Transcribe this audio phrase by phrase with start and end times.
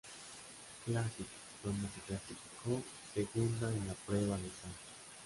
[0.83, 1.27] Classic,"
[1.63, 2.81] donde se clasificó
[3.13, 4.79] segunda en la prueba de salto.